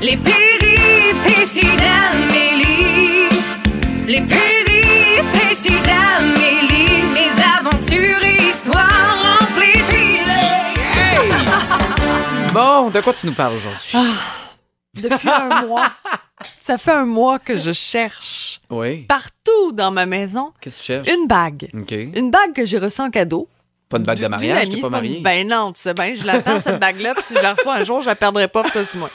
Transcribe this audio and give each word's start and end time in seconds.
Les 0.00 0.16
péripéties 0.16 1.60
d'Amélie. 1.76 3.28
Les 4.06 4.20
péripéties 4.20 5.80
d'Amélie. 5.82 7.02
Mes 7.12 7.30
aventures 7.58 8.22
et 8.24 8.48
histoires 8.48 9.38
amplifiées. 9.40 10.22
Bon, 12.52 12.90
de 12.90 13.00
quoi 13.00 13.12
tu 13.12 13.26
nous 13.26 13.32
parles 13.34 13.54
aujourd'hui? 13.56 13.98
Depuis 14.94 15.28
un 15.28 15.66
mois. 15.66 15.90
Ça 16.60 16.78
fait 16.78 16.92
un 16.92 17.04
mois 17.06 17.38
que 17.38 17.58
je 17.58 17.72
cherche 17.72 18.60
Oui. 18.70 18.98
partout 19.08 19.72
dans 19.72 19.90
ma 19.90 20.06
maison 20.06 20.52
Qu'est-ce 20.60 20.76
que 20.76 20.80
tu 20.80 20.86
cherches? 20.86 21.08
une 21.08 21.26
bague. 21.26 21.68
OK. 21.74 21.90
Une 21.92 22.30
bague 22.30 22.52
que 22.54 22.64
j'ai 22.64 22.78
reçue 22.78 23.00
en 23.00 23.10
cadeau. 23.10 23.48
Pas 23.88 23.96
une 23.96 24.02
bague 24.04 24.20
de 24.20 24.26
mariage, 24.28 24.66
amie, 24.66 24.74
t'es 24.76 24.80
pas 24.82 24.88
marié? 24.90 25.16
une- 25.16 25.22
Ben 25.22 25.48
non, 25.48 25.72
tu 25.72 25.80
sais 25.80 25.94
bien, 25.94 26.12
je 26.12 26.22
l'attends 26.24 26.60
cette 26.60 26.78
bague-là, 26.78 27.14
puis 27.14 27.22
si 27.24 27.34
je 27.34 27.40
la 27.40 27.54
reçois 27.54 27.74
un 27.74 27.84
jour, 27.84 28.02
je 28.02 28.06
la 28.06 28.14
perdrai 28.14 28.46
pas, 28.46 28.62
sur 28.84 28.98
moi. 28.98 29.10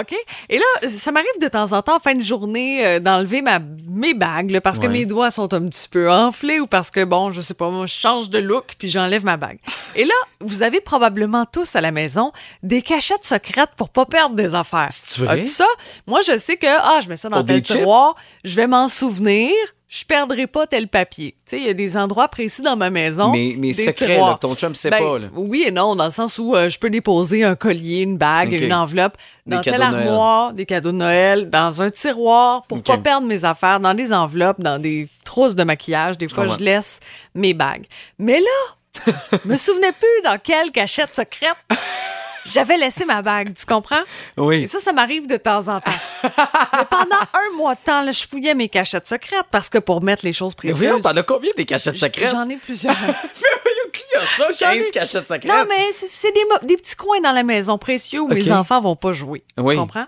OK? 0.00 0.14
Et 0.48 0.58
là, 0.58 0.88
ça 0.88 1.12
m'arrive 1.12 1.28
de 1.40 1.48
temps 1.48 1.72
en 1.72 1.82
temps, 1.82 1.96
en 1.96 2.00
fin 2.00 2.14
de 2.14 2.22
journée, 2.22 2.86
euh, 2.86 2.98
d'enlever 3.00 3.42
ma, 3.42 3.58
mes 3.58 4.14
bagues, 4.14 4.50
là, 4.50 4.60
parce 4.60 4.78
que 4.78 4.86
mes 4.86 5.06
doigts 5.06 5.30
sont 5.30 5.52
un 5.54 5.66
petit 5.66 5.88
peu 5.88 6.10
enflés 6.10 6.60
ou 6.60 6.66
parce 6.66 6.90
que, 6.90 7.04
bon, 7.04 7.32
je 7.32 7.40
sais 7.40 7.54
pas, 7.54 7.70
moi, 7.70 7.86
je 7.86 7.94
change 7.94 8.30
de 8.30 8.38
look, 8.38 8.74
puis 8.78 8.88
j'enlève 8.88 9.24
ma 9.24 9.36
bague. 9.36 9.58
Et 9.94 10.04
là, 10.04 10.14
vous 10.40 10.62
avez 10.62 10.80
probablement 10.80 11.46
tous 11.46 11.76
à 11.76 11.80
la 11.80 11.90
maison 11.90 12.32
des 12.62 12.82
cachettes 12.82 13.24
secrètes 13.24 13.70
pour 13.76 13.90
pas 13.90 14.06
perdre 14.06 14.34
des 14.34 14.54
affaires. 14.54 14.88
C'est 14.90 15.22
vrai? 15.24 15.40
As-tu 15.40 15.46
ça? 15.46 15.66
Moi, 16.06 16.20
je 16.26 16.38
sais 16.38 16.56
que, 16.56 16.66
ah, 16.66 17.00
je 17.02 17.08
mets 17.08 17.16
ça 17.16 17.28
dans 17.28 17.44
tel 17.44 17.62
tiroir, 17.62 18.16
je 18.44 18.56
vais 18.56 18.66
m'en 18.66 18.88
souvenir, 18.88 19.52
je 19.94 20.04
perdrai 20.06 20.46
pas 20.46 20.66
tel 20.66 20.88
papier. 20.88 21.32
Tu 21.44 21.50
sais, 21.50 21.58
il 21.58 21.66
y 21.66 21.68
a 21.68 21.74
des 21.74 21.98
endroits 21.98 22.28
précis 22.28 22.62
dans 22.62 22.76
ma 22.76 22.88
maison. 22.88 23.30
Mais, 23.30 23.54
mais 23.58 23.68
des 23.72 23.72
secret, 23.74 24.06
tiroirs. 24.06 24.30
là, 24.30 24.38
ton 24.40 24.54
chum 24.54 24.74
sait 24.74 24.88
Ben, 24.88 24.98
pas. 24.98 25.18
Là. 25.18 25.26
Oui 25.34 25.64
et 25.66 25.70
non, 25.70 25.94
dans 25.96 26.06
le 26.06 26.10
sens 26.10 26.38
où 26.38 26.56
euh, 26.56 26.70
je 26.70 26.78
peux 26.78 26.88
déposer 26.88 27.44
un 27.44 27.54
collier, 27.56 28.00
une 28.00 28.16
bague, 28.16 28.54
une 28.54 28.72
enveloppe 28.72 29.18
Des 29.44 29.56
dans 29.56 29.60
telle 29.60 29.74
cadeaux 29.74 29.84
de 29.84 29.90
Noël. 29.96 30.08
armoire, 30.08 30.52
des 30.54 30.64
cadeaux 30.64 30.92
de 30.92 30.96
Noël, 30.96 31.50
dans 31.50 31.82
un 31.82 31.90
tiroir 31.90 32.62
pour 32.68 32.78
Ok. 32.78 32.84
pas 32.86 32.96
perdre 32.96 33.26
mes 33.26 33.44
affaires, 33.44 33.80
dans 33.80 33.92
des 33.92 34.14
enveloppes, 34.14 34.60
dans 34.62 34.80
des 34.80 35.08
trousses 35.24 35.56
de 35.56 35.64
maquillage. 35.64 36.16
Des 36.16 36.28
fois, 36.28 36.44
comprends. 36.44 36.58
je 36.58 36.64
laisse 36.64 37.00
mes 37.34 37.52
bagues. 37.52 37.84
Mais 38.18 38.40
là, 38.40 39.12
je 39.32 39.38
me 39.48 39.56
souvenais 39.56 39.92
plus 39.92 40.22
dans 40.24 40.38
quelle 40.42 40.70
cachette 40.70 41.14
secrète 41.14 41.56
j'avais 42.46 42.76
laissé 42.76 43.04
ma 43.04 43.22
bague, 43.22 43.54
tu 43.54 43.64
comprends? 43.66 44.02
Oui. 44.36 44.62
Et 44.62 44.66
ça, 44.66 44.78
ça 44.80 44.92
m'arrive 44.92 45.26
de 45.26 45.36
temps 45.36 45.68
en 45.68 45.80
temps. 45.80 45.90
Mais 46.24 46.84
pendant 46.90 47.16
un 47.20 47.56
mois 47.56 47.74
de 47.74 47.80
temps, 47.84 48.02
là, 48.02 48.10
je 48.10 48.26
fouillais 48.28 48.54
mes 48.54 48.68
cachettes 48.68 49.06
secrètes 49.06 49.46
parce 49.50 49.68
que 49.68 49.78
pour 49.78 50.02
mettre 50.02 50.24
les 50.24 50.32
choses 50.32 50.54
Mais 50.64 50.72
voyons, 50.72 50.94
précieuses. 50.94 51.12
t'en 51.14 51.20
as 51.20 51.22
combien 51.24 51.50
des 51.56 51.64
cachettes 51.64 51.96
secrètes? 51.98 52.30
J'en 52.30 52.48
ai 52.48 52.56
plusieurs. 52.56 52.94
Qui 54.12 54.18
a 54.18 54.24
ça? 54.26 54.46
J'en 54.58 54.70
ai- 54.72 54.78
15 54.80 54.90
cachettes 54.90 55.28
secrètes? 55.28 55.44
Non, 55.44 55.64
mais 55.68 55.90
c'est 55.92 56.32
des, 56.62 56.76
petits 56.76 56.96
coins 56.96 57.20
dans 57.20 57.32
la 57.32 57.42
maison 57.42 57.78
précieux 57.78 58.20
où 58.20 58.28
mes 58.28 58.50
Ok. 58.50 58.56
enfants 58.56 58.80
vont 58.80 58.96
pas 58.96 59.12
jouer. 59.12 59.42
Oui. 59.58 59.74
Tu 59.74 59.80
comprends? 59.80 60.06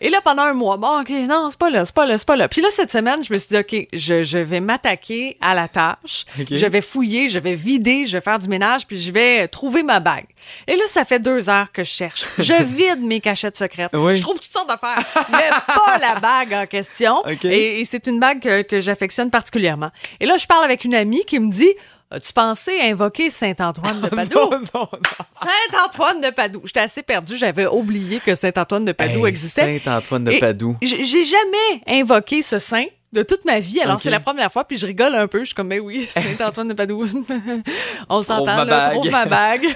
Et 0.00 0.08
là, 0.10 0.20
pendant 0.22 0.42
un 0.42 0.52
mois, 0.54 0.76
bon, 0.76 1.00
OK, 1.00 1.10
non, 1.28 1.48
c'est 1.50 1.58
pas 1.58 1.70
là, 1.70 1.84
c'est 1.84 1.94
pas 1.94 2.06
là, 2.06 2.18
c'est 2.18 2.26
pas 2.26 2.36
là. 2.36 2.48
Puis 2.48 2.60
là, 2.60 2.68
cette 2.70 2.90
semaine, 2.90 3.22
je 3.22 3.32
me 3.32 3.38
suis 3.38 3.48
dit, 3.50 3.56
OK, 3.58 3.88
je, 3.92 4.22
je 4.24 4.38
vais 4.38 4.58
m'attaquer 4.60 5.36
à 5.40 5.54
la 5.54 5.68
tâche. 5.68 6.24
OK. 6.40 6.46
Je 6.50 6.66
vais 6.66 6.80
fouiller, 6.80 7.28
je 7.28 7.38
vais 7.38 7.54
vider, 7.54 8.06
je 8.06 8.16
vais 8.16 8.20
faire 8.20 8.38
du 8.38 8.48
ménage, 8.48 8.86
puis 8.86 8.98
je 8.98 9.12
vais 9.12 9.46
trouver 9.48 9.82
ma 9.84 10.00
bague. 10.00 10.26
Et 10.66 10.74
là, 10.76 10.82
ça 10.88 11.04
fait 11.04 11.20
deux 11.20 11.48
heures 11.48 11.70
que 11.70 11.84
je 11.84 11.90
cherche. 11.90 12.26
Je 12.38 12.52
vide 12.64 13.00
mes 13.00 13.20
cachettes 13.20 13.56
secrètes. 13.56 13.90
Oui. 13.94 14.16
Je 14.16 14.22
trouve 14.22 14.40
toutes 14.40 14.52
sortes 14.52 14.68
d'affaires, 14.68 14.98
mais 15.30 15.50
pas 15.66 15.98
la 15.98 16.18
bague 16.18 16.52
en 16.54 16.66
question. 16.66 17.18
OK. 17.20 17.44
Et, 17.44 17.80
et 17.80 17.84
c'est 17.84 18.06
une 18.08 18.18
bague 18.18 18.40
que, 18.40 18.62
que 18.62 18.80
j'affectionne 18.80 19.30
particulièrement. 19.30 19.90
Et 20.18 20.26
là, 20.26 20.36
je 20.36 20.46
parle 20.46 20.64
avec 20.64 20.84
une 20.84 20.94
amie 20.94 21.24
qui 21.24 21.38
me 21.38 21.50
dit, 21.50 21.72
as-tu 22.12 22.32
pensé 22.32 22.78
à 22.80 22.84
invoquer 22.86 23.30
Saint-Antoine 23.30 24.00
de 24.00 24.08
Padoue? 24.14 24.34
Non, 24.38 24.50
non, 24.50 24.60
non. 24.74 24.88
Saint-Antoine 25.32 26.20
de 26.20 26.30
Padoue. 26.30 26.62
J'étais 26.64 26.80
assez 26.80 27.02
perdue. 27.02 27.36
J'avais 27.36 27.66
oublié 27.66 28.20
que 28.20 28.34
Saint-Antoine 28.34 28.84
de 28.84 28.92
Padoue 28.92 29.26
Hey, 29.26 29.30
existait. 29.30 29.80
Saint-Antoine 29.84 30.24
de 30.24 30.38
Padoue. 30.38 30.76
J'ai 30.82 31.24
jamais 31.24 31.82
invoqué 31.86 32.42
ce 32.42 32.58
saint 32.58 32.84
de 33.12 33.22
toute 33.22 33.44
ma 33.44 33.60
vie. 33.60 33.80
Alors, 33.80 34.00
c'est 34.00 34.10
la 34.10 34.20
première 34.20 34.50
fois, 34.50 34.64
puis 34.64 34.78
je 34.78 34.86
rigole 34.86 35.14
un 35.14 35.26
peu. 35.26 35.40
Je 35.40 35.46
suis 35.46 35.54
comme, 35.54 35.68
mais 35.68 35.78
oui, 35.80 36.04
Saint-Antoine 36.08 36.68
de 36.68 36.74
Padoue. 36.74 37.06
On 38.08 38.22
s'entend, 38.22 38.64
là, 38.64 38.90
trouve 38.90 39.10
ma 39.10 39.26
bague. 39.26 39.66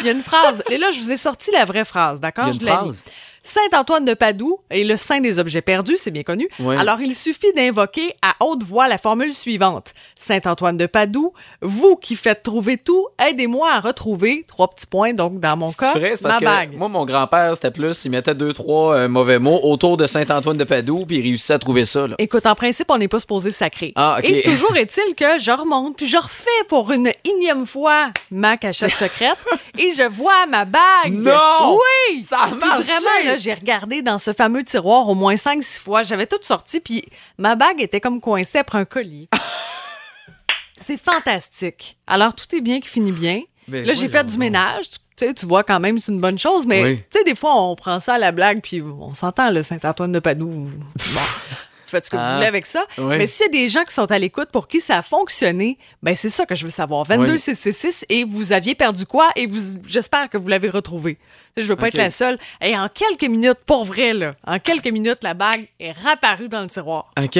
Il 0.00 0.06
y 0.06 0.08
a 0.08 0.12
une 0.12 0.22
phrase. 0.22 0.62
Et 0.70 0.78
là, 0.78 0.90
je 0.90 1.00
vous 1.00 1.12
ai 1.12 1.16
sorti 1.16 1.50
la 1.52 1.64
vraie 1.64 1.84
phrase, 1.84 2.20
d'accord? 2.20 2.48
Il 2.48 2.48
y 2.48 2.50
a 2.50 2.54
une 2.54 2.60
Je 2.60 2.66
l'ai 2.66 2.72
phrase? 2.72 3.04
Saint-Antoine 3.42 4.04
de 4.04 4.12
Padoue 4.14 4.58
est 4.70 4.84
le 4.84 4.96
saint 4.96 5.20
des 5.20 5.38
objets 5.38 5.62
perdus, 5.62 5.96
c'est 5.96 6.10
bien 6.10 6.22
connu. 6.22 6.48
Oui. 6.58 6.76
Alors, 6.76 7.00
il 7.00 7.14
suffit 7.14 7.52
d'invoquer 7.54 8.14
à 8.20 8.34
haute 8.40 8.62
voix 8.62 8.86
la 8.86 8.98
formule 8.98 9.32
suivante. 9.32 9.94
Saint-Antoine 10.14 10.76
de 10.76 10.86
Padoue, 10.86 11.32
vous 11.62 11.96
qui 11.96 12.16
faites 12.16 12.42
trouver 12.42 12.76
tout, 12.76 13.06
aidez-moi 13.18 13.72
à 13.72 13.80
retrouver, 13.80 14.44
trois 14.46 14.68
petits 14.68 14.86
points, 14.86 15.14
donc 15.14 15.40
dans 15.40 15.56
mon 15.56 15.72
cas, 15.72 15.94
vrai, 15.94 16.12
c'est 16.14 16.22
parce 16.22 16.34
ma 16.34 16.40
que 16.40 16.44
bague. 16.44 16.76
moi, 16.76 16.88
mon 16.88 17.06
grand-père, 17.06 17.54
c'était 17.54 17.70
plus, 17.70 18.04
il 18.04 18.10
mettait 18.10 18.34
deux, 18.34 18.52
trois 18.52 18.94
euh, 18.94 19.08
mauvais 19.08 19.38
mots 19.38 19.60
autour 19.62 19.96
de 19.96 20.06
Saint-Antoine 20.06 20.58
de 20.58 20.64
Padoue, 20.64 21.06
puis 21.06 21.18
il 21.18 21.22
réussissait 21.22 21.54
à 21.54 21.58
trouver 21.58 21.86
ça. 21.86 22.06
Là. 22.06 22.16
Écoute, 22.18 22.44
en 22.46 22.54
principe, 22.54 22.90
on 22.90 22.98
n'est 22.98 23.08
pas 23.08 23.20
supposé 23.20 23.50
sacrer. 23.50 23.92
Ah, 23.96 24.16
ok. 24.18 24.28
Et 24.28 24.42
toujours 24.42 24.76
est-il 24.76 25.14
que 25.14 25.38
je 25.38 25.50
remonte, 25.50 25.96
puis 25.96 26.06
je 26.08 26.18
refais 26.18 26.50
pour 26.68 26.92
une 26.92 27.10
énième 27.24 27.64
fois 27.64 28.10
ma 28.30 28.58
cachette 28.58 28.94
secrète 28.94 29.38
et 29.78 29.90
je 29.92 30.06
vois 30.08 30.46
ma 30.46 30.66
bague. 30.66 31.12
Non! 31.12 31.72
Oui! 31.72 31.99
Ça 32.22 32.42
a 32.44 32.48
Puis 32.48 32.58
marché! 32.58 32.82
vraiment, 32.84 33.24
là, 33.24 33.36
j'ai 33.36 33.54
regardé 33.54 34.02
dans 34.02 34.18
ce 34.18 34.32
fameux 34.32 34.62
tiroir 34.64 35.08
au 35.08 35.14
moins 35.14 35.34
5-6 35.34 35.80
fois. 35.80 36.02
J'avais 36.02 36.26
tout 36.26 36.38
sorti, 36.42 36.80
puis 36.80 37.04
ma 37.38 37.56
bague 37.56 37.80
était 37.80 38.00
comme 38.00 38.20
coincée 38.20 38.58
après 38.58 38.78
un 38.78 38.84
collier. 38.84 39.28
C'est 40.76 40.96
fantastique. 40.96 41.98
Alors, 42.06 42.34
tout 42.34 42.54
est 42.56 42.60
bien 42.60 42.80
qui 42.80 42.88
finit 42.88 43.12
bien. 43.12 43.42
Mais 43.68 43.84
là, 43.84 43.92
j'ai 43.92 44.08
fait 44.08 44.24
du 44.24 44.38
ménage. 44.38 44.90
Tu, 44.90 44.98
tu 45.16 45.26
sais, 45.26 45.34
tu 45.34 45.46
vois 45.46 45.62
quand 45.62 45.78
même, 45.78 45.98
c'est 45.98 46.10
une 46.10 46.20
bonne 46.20 46.38
chose, 46.38 46.66
mais 46.66 46.82
Oui. 46.82 46.96
tu 46.96 47.18
sais, 47.18 47.24
des 47.24 47.34
fois, 47.34 47.54
on 47.62 47.76
prend 47.76 48.00
ça 48.00 48.14
à 48.14 48.18
la 48.18 48.32
blague, 48.32 48.60
puis 48.62 48.80
on 48.82 49.12
s'entend, 49.12 49.50
le 49.50 49.62
Saint-Antoine 49.62 50.12
de 50.12 50.18
Padoue. 50.18 50.48
Bon, 50.50 50.70
faites 51.90 52.06
ce 52.06 52.10
que 52.10 52.16
Ah. 52.18 52.28
vous 52.28 52.34
voulez 52.36 52.46
avec 52.46 52.66
ça. 52.66 52.84
Oui. 52.98 53.16
Mais 53.18 53.26
s'il 53.26 53.46
y 53.46 53.48
a 53.48 53.52
des 53.52 53.68
gens 53.68 53.82
qui 53.84 53.92
sont 53.94 54.10
à 54.10 54.18
l'écoute 54.18 54.48
pour 54.50 54.68
qui 54.68 54.80
ça 54.80 54.98
a 54.98 55.02
fonctionné, 55.02 55.78
ben 56.02 56.14
c'est 56.14 56.28
ça 56.30 56.46
que 56.46 56.54
je 56.54 56.64
veux 56.64 56.70
savoir. 56.70 57.04
22 57.04 57.32
Oui. 57.32 57.38
666 57.38 58.04
et 58.08 58.24
vous 58.24 58.52
aviez 58.52 58.74
perdu 58.74 59.04
quoi? 59.06 59.30
Et 59.36 59.46
vous 59.46 59.60
j'espère 59.86 60.28
que 60.30 60.38
vous 60.38 60.48
l'avez 60.48 60.70
retrouvé. 60.70 61.18
Je 61.56 61.62
veux 61.64 61.76
pas 61.76 61.88
être 61.88 61.98
la 61.98 62.10
seule. 62.10 62.38
Et 62.62 62.76
en 62.78 62.88
quelques 62.88 63.28
minutes, 63.30 63.58
pour 63.66 63.84
vrai 63.84 64.12
là, 64.14 64.32
en 64.46 64.58
quelques 64.58 64.88
minutes, 64.88 65.18
la 65.22 65.34
bague 65.34 65.66
est 65.80 65.92
réapparue 65.92 66.48
dans 66.48 66.62
le 66.62 66.68
tiroir. 66.70 67.10
OK. 67.20 67.38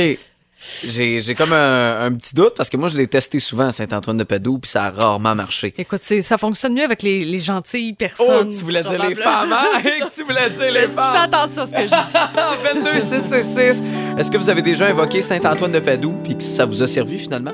J'ai 0.84 1.20
j'ai 1.20 1.34
comme 1.34 1.54
un, 1.54 2.04
un 2.04 2.12
petit 2.12 2.34
doute 2.34 2.52
parce 2.54 2.68
que 2.68 2.76
moi, 2.76 2.88
je 2.88 2.96
l'ai 2.98 3.06
testé 3.06 3.38
souvent 3.38 3.68
à 3.68 3.72
Saint-Antoine 3.72 4.18
de 4.18 4.24
Padoue, 4.24 4.58
puis 4.58 4.70
ça 4.70 4.84
a 4.84 4.90
rarement 4.90 5.34
marché. 5.34 5.72
Écoute, 5.78 6.02
ça 6.02 6.36
fonctionne 6.36 6.74
mieux 6.74 6.84
avec 6.84 7.02
les, 7.02 7.24
les 7.24 7.38
gentilles 7.38 7.94
personnes. 7.94 8.48
Oh, 8.50 8.54
tu 8.54 8.62
voulais 8.62 8.82
dire 8.82 9.02
les 9.08 9.14
femmes, 9.14 9.50
hein? 9.54 9.80
tu 10.14 10.22
voulais 10.22 10.50
dire 10.50 10.70
les 10.72 10.80
Fais 10.82 10.88
femmes. 10.88 11.16
attention 11.16 11.62
à 11.62 11.66
ce 11.66 11.72
que 11.72 11.80
je 11.80 11.86
dis. 11.86 12.82
22 12.84 13.00
666. 13.00 13.82
Est-ce 14.20 14.30
que 14.30 14.36
vous 14.36 14.50
avez 14.50 14.60
déjà 14.60 14.86
invoqué 14.86 15.22
Saint-Antoine 15.22 15.72
de 15.72 15.80
Padoue 15.80 16.12
puis 16.22 16.36
que 16.36 16.42
ça 16.42 16.66
vous 16.66 16.82
a 16.82 16.86
servi 16.86 17.16
finalement? 17.16 17.52